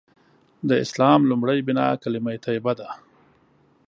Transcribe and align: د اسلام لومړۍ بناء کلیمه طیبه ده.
د 0.69 0.71
اسلام 0.83 1.19
لومړۍ 1.31 1.59
بناء 1.67 1.93
کلیمه 2.03 2.33
طیبه 2.45 2.73
ده. 2.79 2.89